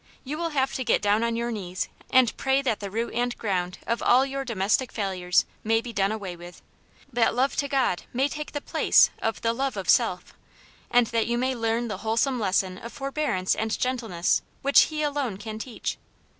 [0.23, 3.37] You will have to get down on your knees and pray that the root and
[3.37, 6.63] ground of all your domestic failures may be done away with,
[7.13, 10.33] that love to God may take the place of the love of self,
[10.89, 15.03] and that you may learn the whole some lesson of forbearance and gentleness, which He
[15.03, 15.99] alone can teach.